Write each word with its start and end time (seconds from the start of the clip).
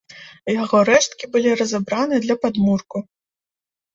Яго 0.61 0.77
рэшткі 0.89 1.25
былі 1.35 1.51
разабраны 1.59 2.15
да 2.27 2.35
падмурку. 2.45 2.97